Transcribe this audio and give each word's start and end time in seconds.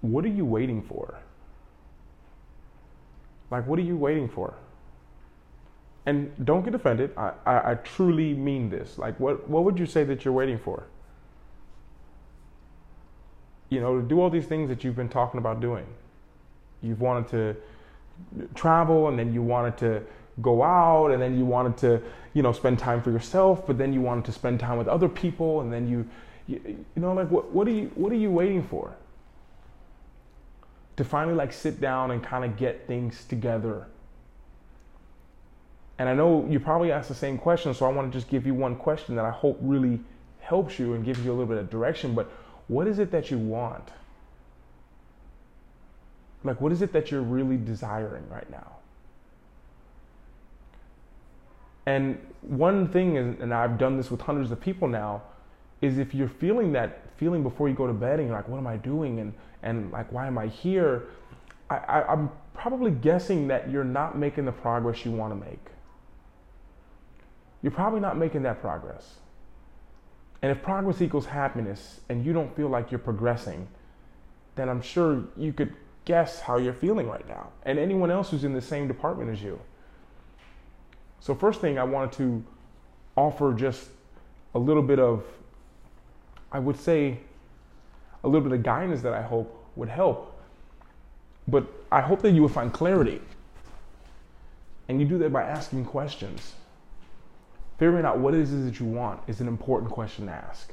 what 0.00 0.24
are 0.24 0.28
you 0.28 0.44
waiting 0.44 0.82
for? 0.82 1.18
Like, 3.50 3.66
what 3.66 3.78
are 3.78 3.82
you 3.82 3.96
waiting 3.96 4.28
for? 4.28 4.54
And 6.06 6.32
don't 6.44 6.64
get 6.64 6.74
offended. 6.74 7.12
I, 7.16 7.32
I, 7.44 7.72
I 7.72 7.74
truly 7.74 8.34
mean 8.34 8.70
this. 8.70 8.98
Like, 8.98 9.18
what, 9.20 9.48
what 9.48 9.64
would 9.64 9.78
you 9.78 9.86
say 9.86 10.04
that 10.04 10.24
you're 10.24 10.34
waiting 10.34 10.58
for? 10.58 10.84
You 13.68 13.80
know, 13.80 14.00
to 14.00 14.06
do 14.06 14.20
all 14.20 14.30
these 14.30 14.46
things 14.46 14.68
that 14.68 14.84
you've 14.84 14.96
been 14.96 15.08
talking 15.08 15.38
about 15.38 15.60
doing. 15.60 15.86
You've 16.82 17.00
wanted 17.00 17.28
to 17.28 17.56
travel 18.54 19.08
and 19.08 19.18
then 19.18 19.32
you 19.32 19.42
wanted 19.42 19.76
to 19.78 20.02
go 20.40 20.62
out 20.62 21.10
and 21.10 21.20
then 21.20 21.36
you 21.36 21.44
wanted 21.44 21.76
to, 21.78 22.02
you 22.32 22.42
know, 22.42 22.52
spend 22.52 22.78
time 22.78 23.02
for 23.02 23.10
yourself, 23.10 23.66
but 23.66 23.76
then 23.76 23.92
you 23.92 24.00
wanted 24.00 24.24
to 24.26 24.32
spend 24.32 24.60
time 24.60 24.78
with 24.78 24.88
other 24.88 25.08
people 25.08 25.60
and 25.60 25.72
then 25.72 25.88
you, 25.88 26.08
you, 26.46 26.60
you 26.66 27.02
know, 27.02 27.12
like 27.12 27.30
what, 27.30 27.50
what 27.52 27.66
are 27.66 27.72
you, 27.72 27.90
what 27.96 28.12
are 28.12 28.16
you 28.16 28.30
waiting 28.30 28.62
for? 28.62 28.94
To 30.98 31.04
finally 31.04 31.36
like 31.36 31.52
sit 31.52 31.80
down 31.80 32.10
and 32.10 32.20
kind 32.20 32.44
of 32.44 32.56
get 32.56 32.88
things 32.88 33.24
together. 33.24 33.86
And 35.96 36.08
I 36.08 36.14
know 36.14 36.44
you 36.50 36.58
probably 36.58 36.90
asked 36.90 37.08
the 37.08 37.14
same 37.14 37.38
question, 37.38 37.72
so 37.72 37.86
I 37.86 37.88
want 37.90 38.10
to 38.10 38.18
just 38.18 38.28
give 38.28 38.44
you 38.44 38.52
one 38.52 38.74
question 38.74 39.14
that 39.14 39.24
I 39.24 39.30
hope 39.30 39.60
really 39.62 40.00
helps 40.40 40.76
you 40.76 40.94
and 40.94 41.04
gives 41.04 41.20
you 41.20 41.30
a 41.30 41.34
little 41.34 41.46
bit 41.46 41.58
of 41.58 41.70
direction. 41.70 42.16
But 42.16 42.28
what 42.66 42.88
is 42.88 42.98
it 42.98 43.12
that 43.12 43.30
you 43.30 43.38
want? 43.38 43.88
Like, 46.42 46.60
what 46.60 46.72
is 46.72 46.82
it 46.82 46.92
that 46.92 47.12
you're 47.12 47.22
really 47.22 47.58
desiring 47.58 48.28
right 48.28 48.50
now? 48.50 48.72
And 51.86 52.18
one 52.40 52.88
thing, 52.88 53.14
is, 53.14 53.40
and 53.40 53.54
I've 53.54 53.78
done 53.78 53.96
this 53.96 54.10
with 54.10 54.22
hundreds 54.22 54.50
of 54.50 54.60
people 54.60 54.88
now, 54.88 55.22
is 55.80 55.98
if 55.98 56.14
you're 56.14 56.28
feeling 56.28 56.72
that 56.72 57.02
feeling 57.16 57.42
before 57.42 57.68
you 57.68 57.74
go 57.74 57.86
to 57.86 57.92
bed 57.92 58.20
and 58.20 58.28
you're 58.28 58.36
like, 58.36 58.48
what 58.48 58.58
am 58.58 58.66
I 58.66 58.76
doing? 58.76 59.20
And, 59.20 59.32
and 59.62 59.90
like, 59.90 60.10
why 60.12 60.26
am 60.26 60.38
I 60.38 60.46
here? 60.46 61.04
I, 61.68 61.76
I, 61.76 62.12
I'm 62.12 62.30
probably 62.54 62.90
guessing 62.90 63.48
that 63.48 63.70
you're 63.70 63.84
not 63.84 64.16
making 64.16 64.44
the 64.44 64.52
progress 64.52 65.04
you 65.04 65.10
want 65.10 65.32
to 65.32 65.48
make. 65.48 65.64
You're 67.62 67.72
probably 67.72 68.00
not 68.00 68.16
making 68.16 68.42
that 68.42 68.60
progress. 68.60 69.16
And 70.42 70.52
if 70.52 70.62
progress 70.62 71.02
equals 71.02 71.26
happiness 71.26 72.00
and 72.08 72.24
you 72.24 72.32
don't 72.32 72.54
feel 72.54 72.68
like 72.68 72.92
you're 72.92 73.00
progressing, 73.00 73.66
then 74.54 74.68
I'm 74.68 74.80
sure 74.80 75.24
you 75.36 75.52
could 75.52 75.74
guess 76.04 76.40
how 76.40 76.56
you're 76.56 76.72
feeling 76.72 77.06
right 77.06 77.28
now, 77.28 77.50
and 77.64 77.78
anyone 77.78 78.10
else 78.10 78.30
who's 78.30 78.42
in 78.42 78.54
the 78.54 78.62
same 78.62 78.88
department 78.88 79.30
as 79.30 79.42
you. 79.42 79.60
So, 81.20 81.34
first 81.34 81.60
thing 81.60 81.78
I 81.78 81.84
wanted 81.84 82.12
to 82.12 82.44
offer 83.14 83.52
just 83.52 83.88
a 84.54 84.58
little 84.58 84.82
bit 84.82 84.98
of, 84.98 85.22
I 86.52 86.58
would 86.58 86.78
say, 86.78 87.18
a 88.24 88.28
little 88.28 88.48
bit 88.48 88.52
of 88.52 88.62
guidance 88.62 89.02
that 89.02 89.12
I 89.12 89.22
hope 89.22 89.54
would 89.76 89.88
help. 89.88 90.40
But 91.46 91.66
I 91.90 92.00
hope 92.00 92.20
that 92.22 92.32
you 92.32 92.42
would 92.42 92.52
find 92.52 92.72
clarity. 92.72 93.20
And 94.88 95.00
you 95.00 95.06
do 95.06 95.18
that 95.18 95.32
by 95.32 95.42
asking 95.42 95.84
questions. 95.84 96.54
Figuring 97.78 98.04
out 98.04 98.18
what 98.18 98.34
it 98.34 98.40
is 98.40 98.64
that 98.64 98.80
you 98.80 98.86
want 98.86 99.20
is 99.26 99.40
an 99.40 99.48
important 99.48 99.90
question 99.90 100.26
to 100.26 100.32
ask. 100.32 100.72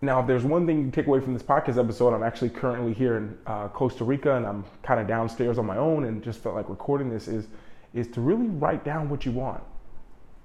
Now, 0.00 0.20
if 0.20 0.28
there's 0.28 0.44
one 0.44 0.64
thing 0.64 0.84
you 0.84 0.90
take 0.92 1.08
away 1.08 1.20
from 1.20 1.34
this 1.34 1.42
podcast 1.42 1.76
episode, 1.76 2.14
I'm 2.14 2.22
actually 2.22 2.50
currently 2.50 2.94
here 2.94 3.16
in 3.16 3.36
uh, 3.46 3.66
Costa 3.68 4.04
Rica 4.04 4.36
and 4.36 4.46
I'm 4.46 4.64
kind 4.82 5.00
of 5.00 5.08
downstairs 5.08 5.58
on 5.58 5.66
my 5.66 5.76
own 5.76 6.04
and 6.04 6.22
just 6.22 6.40
felt 6.40 6.54
like 6.54 6.68
recording 6.68 7.10
this 7.10 7.26
is, 7.26 7.48
is 7.92 8.06
to 8.08 8.20
really 8.20 8.46
write 8.46 8.84
down 8.84 9.08
what 9.10 9.26
you 9.26 9.32
want. 9.32 9.62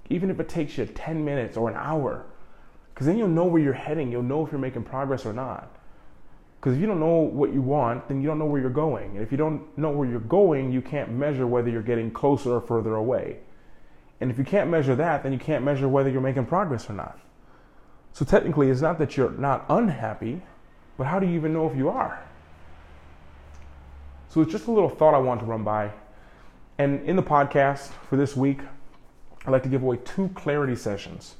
Even 0.09 0.31
if 0.31 0.39
it 0.39 0.49
takes 0.49 0.77
you 0.77 0.85
10 0.85 1.23
minutes 1.23 1.55
or 1.55 1.69
an 1.69 1.75
hour, 1.75 2.25
because 2.93 3.07
then 3.07 3.17
you'll 3.17 3.27
know 3.27 3.45
where 3.45 3.61
you're 3.61 3.73
heading. 3.73 4.11
You'll 4.11 4.23
know 4.23 4.45
if 4.45 4.51
you're 4.51 4.61
making 4.61 4.83
progress 4.83 5.25
or 5.25 5.33
not. 5.33 5.75
Because 6.59 6.75
if 6.75 6.81
you 6.81 6.87
don't 6.87 6.99
know 6.99 7.17
what 7.17 7.53
you 7.53 7.61
want, 7.61 8.07
then 8.07 8.21
you 8.21 8.27
don't 8.27 8.39
know 8.39 8.45
where 8.45 8.61
you're 8.61 8.69
going. 8.69 9.11
And 9.17 9.21
if 9.21 9.31
you 9.31 9.37
don't 9.37 9.77
know 9.77 9.89
where 9.89 10.07
you're 10.07 10.19
going, 10.19 10.71
you 10.71 10.81
can't 10.81 11.11
measure 11.11 11.45
whether 11.45 11.69
you're 11.69 11.81
getting 11.81 12.11
closer 12.11 12.53
or 12.53 12.61
further 12.61 12.95
away. 12.95 13.39
And 14.21 14.31
if 14.31 14.37
you 14.37 14.45
can't 14.45 14.69
measure 14.69 14.95
that, 14.95 15.23
then 15.23 15.33
you 15.33 15.39
can't 15.39 15.65
measure 15.65 15.89
whether 15.89 16.09
you're 16.09 16.21
making 16.21 16.45
progress 16.45 16.89
or 16.89 16.93
not. 16.93 17.19
So 18.13 18.23
technically, 18.23 18.69
it's 18.69 18.79
not 18.79 18.99
that 18.99 19.17
you're 19.17 19.31
not 19.31 19.65
unhappy, 19.69 20.41
but 20.97 21.07
how 21.07 21.19
do 21.19 21.27
you 21.27 21.33
even 21.33 21.51
know 21.51 21.69
if 21.69 21.75
you 21.75 21.89
are? 21.89 22.23
So 24.29 24.39
it's 24.41 24.51
just 24.51 24.67
a 24.67 24.71
little 24.71 24.89
thought 24.89 25.13
I 25.13 25.17
want 25.17 25.41
to 25.41 25.45
run 25.45 25.63
by. 25.63 25.91
And 26.77 27.03
in 27.07 27.15
the 27.15 27.23
podcast 27.23 27.89
for 28.09 28.15
this 28.15 28.37
week, 28.37 28.61
I'd 29.45 29.51
like 29.51 29.63
to 29.63 29.69
give 29.69 29.83
away 29.83 29.97
two 29.97 30.29
clarity 30.29 30.75
sessions. 30.75 31.35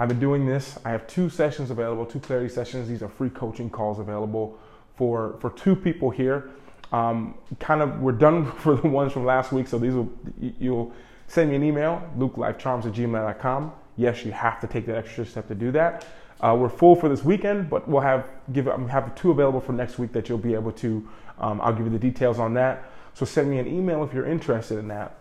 I've 0.00 0.08
been 0.08 0.18
doing 0.18 0.46
this. 0.46 0.78
I 0.82 0.92
have 0.92 1.06
two 1.06 1.28
sessions 1.28 1.70
available, 1.70 2.06
two 2.06 2.20
clarity 2.20 2.48
sessions. 2.48 2.88
These 2.88 3.02
are 3.02 3.08
free 3.10 3.28
coaching 3.28 3.68
calls 3.68 3.98
available 3.98 4.58
for, 4.96 5.36
for 5.40 5.50
two 5.50 5.76
people 5.76 6.08
here. 6.08 6.48
Um, 6.90 7.34
kind 7.58 7.82
of, 7.82 8.00
we're 8.00 8.12
done 8.12 8.50
for 8.60 8.76
the 8.76 8.88
ones 8.88 9.12
from 9.12 9.26
last 9.26 9.52
week, 9.52 9.68
so 9.68 9.78
these 9.78 9.92
will, 9.92 10.10
you'll 10.58 10.90
send 11.26 11.50
me 11.50 11.56
an 11.56 11.62
email, 11.62 12.02
lukelifecharms 12.16 12.86
at 12.86 12.94
gmail.com. 12.94 13.72
Yes, 13.98 14.24
you 14.24 14.32
have 14.32 14.58
to 14.60 14.66
take 14.66 14.86
that 14.86 14.96
extra 14.96 15.26
step 15.26 15.48
to 15.48 15.54
do 15.54 15.70
that. 15.72 16.06
Uh, 16.40 16.56
we're 16.58 16.70
full 16.70 16.96
for 16.96 17.10
this 17.10 17.22
weekend, 17.22 17.68
but 17.68 17.86
we'll 17.86 18.00
have 18.00 18.26
give 18.54 18.64
have 18.88 19.14
two 19.14 19.30
available 19.30 19.60
for 19.60 19.74
next 19.74 19.98
week 19.98 20.12
that 20.12 20.30
you'll 20.30 20.38
be 20.38 20.54
able 20.54 20.72
to. 20.72 21.06
Um, 21.38 21.60
I'll 21.60 21.74
give 21.74 21.84
you 21.84 21.92
the 21.92 21.98
details 21.98 22.38
on 22.38 22.54
that. 22.54 22.90
So 23.12 23.26
send 23.26 23.50
me 23.50 23.58
an 23.58 23.66
email 23.66 24.02
if 24.02 24.14
you're 24.14 24.26
interested 24.26 24.78
in 24.78 24.88
that. 24.88 25.18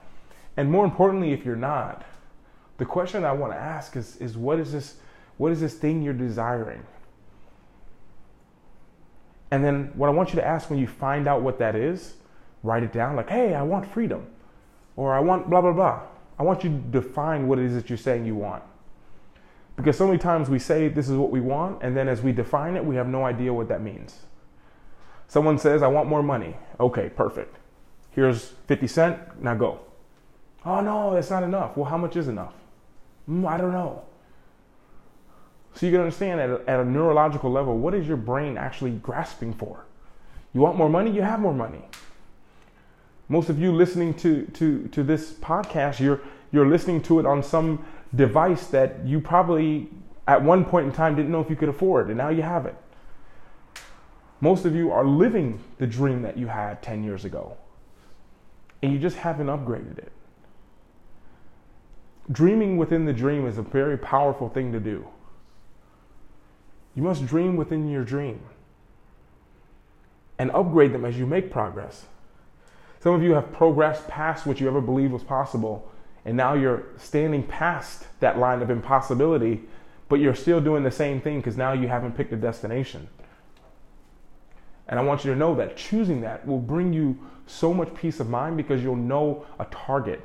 And 0.56 0.72
more 0.72 0.85
importantly, 0.85 1.34
if 1.34 1.44
you're 1.44 1.57
not, 1.57 2.06
the 2.79 2.85
question 2.85 3.25
I 3.25 3.34
want 3.34 3.53
to 3.53 3.59
ask 3.59 3.95
is, 3.95 4.16
is 4.17 4.35
what 4.38 4.57
is 4.59 4.72
this? 4.72 4.95
What 5.38 5.51
is 5.51 5.62
this 5.62 5.75
thing 5.75 6.01
you're 6.01 6.13
desiring? 6.13 6.84
And 9.51 9.63
then 9.63 9.91
what 9.95 10.07
I 10.07 10.12
want 10.12 10.29
you 10.29 10.35
to 10.35 10.45
ask 10.45 10.69
when 10.69 10.79
you 10.79 10.88
find 10.88 11.28
out 11.28 11.41
what 11.41 11.59
that 11.59 11.75
is, 11.75 12.16
write 12.63 12.84
it 12.84 12.91
down. 12.91 13.16
Like, 13.16 13.29
hey, 13.29 13.53
I 13.53 13.62
want 13.62 13.85
freedom, 13.85 14.25
or 14.95 15.13
I 15.13 15.19
want 15.19 15.50
blah 15.50 15.62
blah 15.62 15.73
blah. 15.73 16.01
I 16.40 16.44
want 16.44 16.63
you 16.63 16.69
to 16.69 16.78
define 16.78 17.47
what 17.47 17.59
it 17.59 17.66
is 17.66 17.75
that 17.75 17.90
you're 17.90 17.97
saying 17.97 18.25
you 18.25 18.35
want. 18.35 18.63
Because 19.75 19.97
so 19.97 20.07
many 20.07 20.17
times 20.17 20.50
we 20.50 20.59
say 20.59 20.88
this 20.88 21.09
is 21.09 21.16
what 21.16 21.31
we 21.31 21.41
want, 21.41 21.84
and 21.84 21.96
then 21.96 22.07
as 22.07 22.22
we 22.22 22.31
define 22.31 22.75
it, 22.75 22.84
we 22.84 22.96
have 22.96 23.07
no 23.07 23.25
idea 23.25 23.53
what 23.53 23.67
that 23.69 23.81
means. 23.81 24.19
Someone 25.28 25.57
says, 25.57 25.84
I 25.84 25.88
want 25.88 26.09
more 26.09 26.23
money. 26.23 26.56
Okay, 26.79 27.09
perfect. 27.09 27.57
Here's 28.11 28.53
50 28.67 28.88
cent, 28.88 29.44
now 29.44 29.56
go. 29.56 29.79
Oh 30.66 30.81
no, 30.81 31.13
that's 31.13 31.29
not 31.29 31.44
enough. 31.44 31.78
Well, 31.78 31.85
how 31.85 31.97
much 31.97 32.16
is 32.16 32.28
enough? 32.28 32.53
Mm, 33.29 33.47
I 33.47 33.57
don't 33.57 33.72
know. 33.72 34.01
So 35.75 35.85
you 35.85 35.91
can 35.91 36.01
understand 36.01 36.41
at 36.41 36.50
a, 36.50 36.69
at 36.69 36.79
a 36.79 36.85
neurological 36.85 37.51
level, 37.51 37.78
what 37.78 37.94
is 37.94 38.07
your 38.07 38.17
brain 38.17 38.57
actually 38.57 38.91
grasping 38.91 39.53
for? 39.53 39.85
You 40.53 40.62
want 40.62 40.78
more 40.78 40.90
money? 40.90 41.12
You 41.12 41.22
have 41.22 41.40
more 41.40 41.53
money. 41.53 41.84
Most 43.28 43.50
of 43.50 43.59
you 43.59 43.72
listening 43.72 44.16
to, 44.16 44.45
to, 44.53 44.88
to 44.88 45.03
this 45.03 45.34
podcast, 45.34 46.00
you're, 46.00 46.22
you're 46.51 46.67
listening 46.67 47.01
to 47.03 47.19
it 47.19 47.25
on 47.28 47.44
some 47.44 47.85
device 48.16 48.67
that 48.67 49.06
you 49.06 49.22
probably 49.22 49.88
at 50.28 50.44
one 50.44 50.66
point 50.66 50.88
in 50.88 50.91
time 50.91 51.16
didn't 51.16 51.31
know 51.31 51.40
if 51.40 51.50
you 51.50 51.56
could 51.56 51.69
afford, 51.69 52.07
and 52.07 52.17
now 52.17 52.29
you 52.29 52.41
have 52.41 52.66
it. 52.66 52.75
Most 54.41 54.66
of 54.66 54.75
you 54.75 54.91
are 54.91 55.06
living 55.06 55.59
the 55.78 55.88
dream 55.88 56.23
that 56.23 56.38
you 56.38 56.47
had 56.47 56.81
10 56.81 57.03
years 57.03 57.25
ago, 57.25 57.57
and 58.81 58.91
you 58.91 59.00
just 59.00 59.17
haven't 59.17 59.47
upgraded 59.47 59.97
it. 59.97 60.11
Dreaming 62.31 62.78
within 62.78 63.06
the 63.06 63.13
dream 63.13 63.47
is 63.47 63.57
a 63.57 63.63
very 63.63 63.97
powerful 63.97 64.50
thing 64.50 64.72
to 64.72 64.79
do. 64.79 65.07
You 66.95 67.03
must 67.03 67.25
dream 67.25 67.56
within 67.56 67.90
your 67.90 68.03
dream 68.03 68.41
and 70.38 70.51
upgrade 70.51 70.94
them 70.94 71.06
as 71.06 71.17
you 71.17 71.25
make 71.25 71.51
progress. 71.51 72.06
Some 73.00 73.13
of 73.13 73.23
you 73.23 73.34
have 73.34 73.51
progressed 73.51 74.07
past 74.07 74.45
what 74.45 74.59
you 74.59 74.67
ever 74.67 74.81
believed 74.81 75.13
was 75.13 75.23
possible, 75.23 75.90
and 76.25 76.35
now 76.35 76.53
you're 76.53 76.84
standing 76.97 77.44
past 77.44 78.06
that 78.19 78.38
line 78.38 78.61
of 78.61 78.69
impossibility, 78.69 79.63
but 80.07 80.19
you're 80.19 80.35
still 80.35 80.61
doing 80.61 80.84
the 80.84 80.91
same 80.91 81.22
thing 81.22 81.38
because 81.38 81.57
now 81.57 81.73
you 81.73 81.88
haven't 81.88 82.16
picked 82.16 82.34
a 82.34 82.35
destination. 82.35 83.07
And 84.87 84.99
I 84.99 85.03
want 85.03 85.23
you 85.23 85.31
to 85.31 85.37
know 85.37 85.55
that 85.55 85.78
choosing 85.78 86.22
that 86.22 86.46
will 86.46 86.59
bring 86.59 86.93
you 86.93 87.17
so 87.47 87.73
much 87.73 87.93
peace 87.93 88.20
of 88.20 88.29
mind 88.29 88.58
because 88.58 88.84
you'll 88.84 88.96
know 88.96 89.46
a 89.59 89.66
target. 89.66 90.22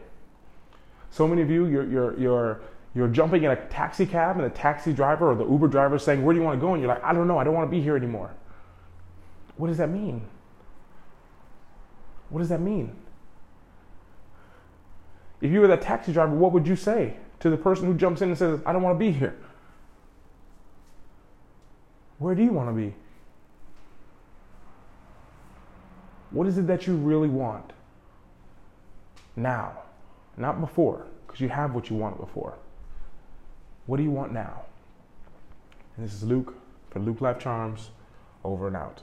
So 1.15 1.29
many 1.29 1.43
of 1.43 1.49
you, 1.49 1.67
you're, 1.67 1.89
you're, 1.89 2.19
you're, 2.19 2.61
you're 2.93 3.07
jumping 3.07 3.45
in 3.45 3.53
a 3.53 3.67
taxi 3.69 4.05
cab 4.05 4.35
and 4.35 4.45
the 4.45 4.51
taxi 4.51 4.93
driver 4.93 5.31
or 5.31 5.37
the 5.37 5.49
Uber 5.49 5.69
driver 5.69 5.95
is 5.95 6.03
saying, 6.03 6.25
Where 6.25 6.35
do 6.35 6.41
you 6.41 6.45
want 6.45 6.59
to 6.59 6.61
go? 6.61 6.73
And 6.73 6.83
you're 6.83 6.93
like, 6.93 7.05
I 7.05 7.13
don't 7.13 7.29
know, 7.29 7.39
I 7.39 7.45
don't 7.45 7.55
want 7.55 7.71
to 7.71 7.71
be 7.71 7.81
here 7.81 7.97
anymore. 7.97 8.33
What 9.57 9.69
does 9.69 9.77
that 9.77 9.91
mean? 9.91 10.23
What 12.31 12.41
does 12.41 12.49
that 12.49 12.61
mean? 12.61 12.97
If 15.41 15.53
you 15.53 15.61
were 15.61 15.69
that 15.69 15.83
taxi 15.83 16.13
driver, 16.13 16.35
what 16.35 16.51
would 16.51 16.67
you 16.67 16.75
say 16.75 17.15
to 17.39 17.49
the 17.49 17.57
person 17.57 17.87
who 17.87 17.95
jumps 17.95 18.21
in 18.21 18.31
and 18.31 18.37
says, 18.37 18.59
I 18.67 18.73
don't 18.73 18.83
want 18.83 18.97
to 18.97 18.99
be 18.99 19.13
here? 19.13 19.37
Where 22.19 22.35
do 22.35 22.43
you 22.43 22.51
want 22.51 22.71
to 22.71 22.75
be? 22.75 22.93
What 26.33 26.49
is 26.49 26.59
it 26.59 26.67
that 26.67 26.89
you 26.89 26.97
really 26.97 27.29
want? 27.29 27.73
Now, 29.37 29.84
not 30.37 30.61
before, 30.61 31.07
because 31.27 31.41
you 31.41 31.49
have 31.49 31.75
what 31.75 31.91
you 31.91 31.97
wanted 31.97 32.19
before. 32.19 32.55
What 33.87 33.99
do 33.99 34.03
you 34.03 34.11
want 34.11 34.33
now? 34.33 34.63
And 35.97 36.07
this 36.07 36.15
is 36.15 36.23
Luke 36.23 36.55
for 36.91 36.99
Luke 36.99 37.21
Life 37.21 37.39
Charms 37.39 37.91
Over 38.43 38.67
and 38.67 38.77
out. 38.77 39.03